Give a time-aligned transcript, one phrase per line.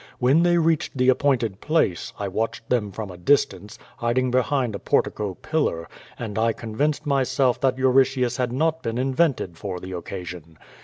[0.17, 4.79] When they reached the appointed place, I watched them from a distance, hiding behind a
[4.79, 10.57] portico pillar, and I convinced myself that Euritius had not been invented for the occasion.